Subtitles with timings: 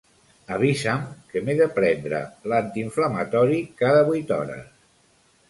[0.53, 1.03] Avisa'm
[1.33, 4.67] que m'he de prendre l'antiinflamatori cada vuit hores.